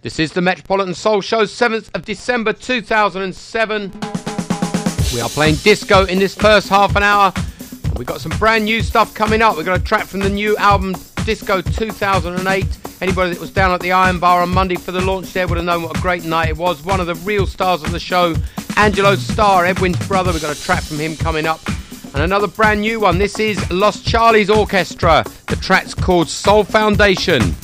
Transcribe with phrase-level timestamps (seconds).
[0.00, 3.90] This is the Metropolitan Soul Show, 7th of December 2007.
[5.12, 7.32] We are playing disco in this first half an hour.
[7.96, 9.56] We've got some brand new stuff coming up.
[9.56, 12.78] We've got a track from the new album Disco 2008.
[13.00, 15.56] Anybody that was down at the Iron Bar on Monday for the launch there would
[15.56, 16.84] have known what a great night it was.
[16.84, 18.36] One of the real stars of the show,
[18.76, 20.30] Angelo Starr, Edwin's brother.
[20.30, 21.58] We've got a track from him coming up.
[22.14, 23.18] And another brand new one.
[23.18, 25.24] This is Lost Charlies Orchestra.
[25.48, 27.56] The track's called Soul Foundation.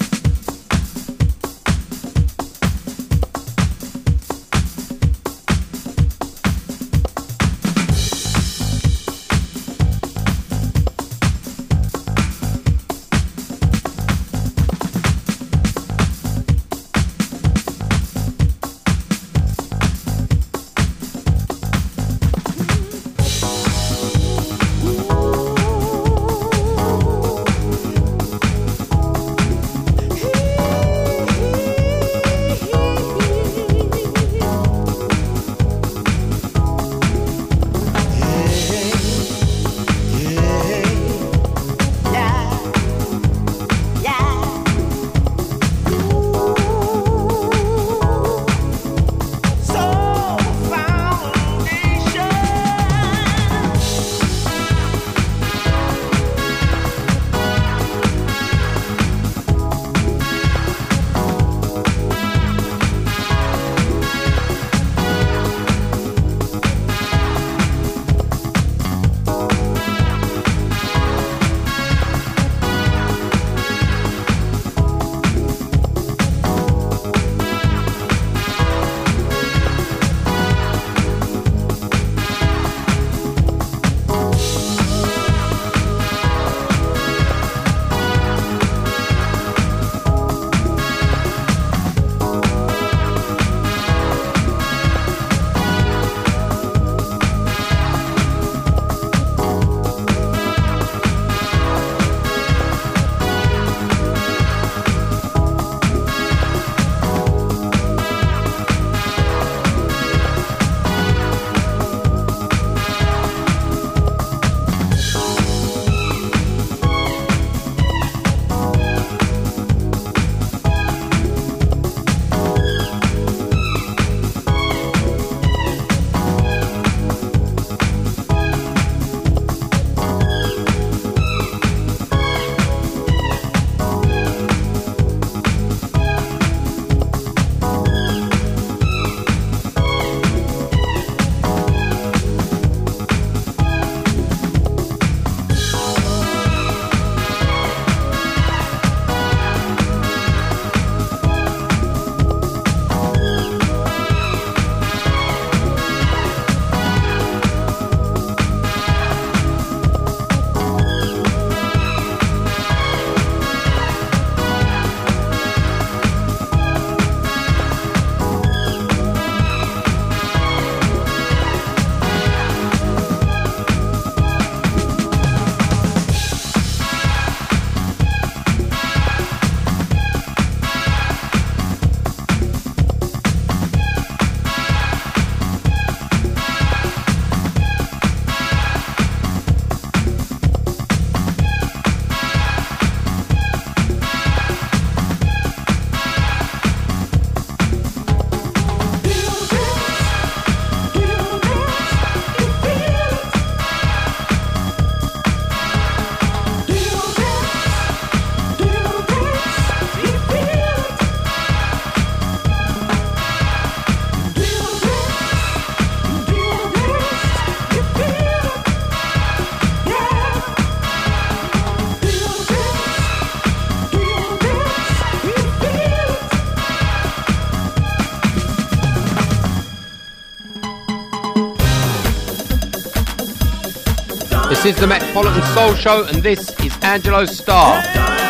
[234.64, 238.23] This is the Metropolitan Soul Show, and this is Angelo Starr.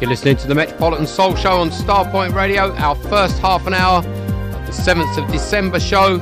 [0.00, 3.98] You're listening to the Metropolitan Soul Show on Starpoint Radio, our first half an hour
[3.98, 6.18] of the 7th of December show.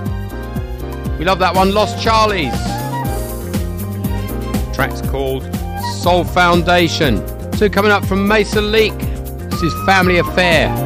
[1.19, 2.57] We love that one, Lost Charlies.
[4.65, 5.45] The track's called
[6.01, 7.23] Soul Foundation.
[7.53, 8.97] Two coming up from Mesa Leak.
[9.51, 10.86] This is Family Affair.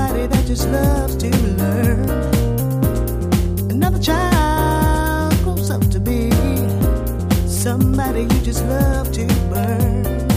[0.00, 1.28] somebody that just loves to
[1.58, 2.08] learn.
[3.70, 6.30] Another child grows up to be
[7.46, 10.29] somebody you just love to burn.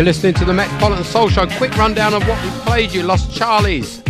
[0.00, 1.46] You're listening to the Metropolitan Soul Show.
[1.58, 3.02] Quick rundown of what we played you.
[3.02, 4.00] Lost Charlies,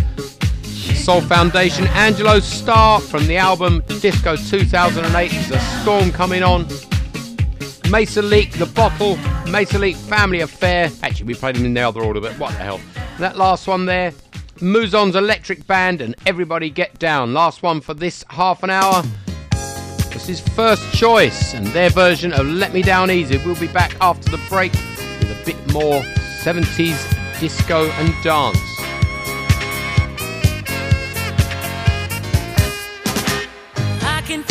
[0.96, 5.30] Soul Foundation, Angelo Starr from the album Disco 2008.
[5.32, 6.68] There's a storm coming on.
[7.90, 9.16] Mesa Leak, The Bottle,
[9.50, 10.92] Mesa Leak Family Affair.
[11.02, 12.80] Actually, we played them in the other order, but what the hell.
[13.18, 14.12] That last one there,
[14.58, 17.34] Muzon's Electric Band and Everybody Get Down.
[17.34, 19.02] Last one for this half an hour.
[20.12, 23.38] This is First Choice and their version of Let Me Down Easy.
[23.38, 24.72] We'll be back after the break
[25.30, 26.02] with a bit more
[26.42, 28.58] 70s disco and dance.
[34.02, 34.42] I can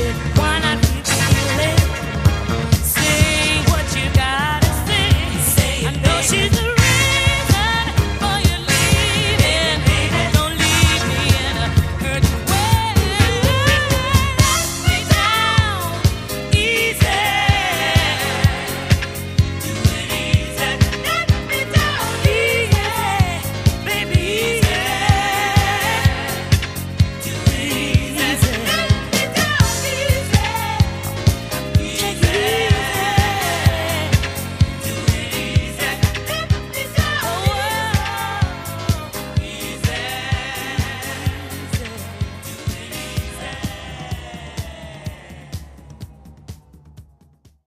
[0.00, 0.16] music.
[0.36, 0.69] Why not?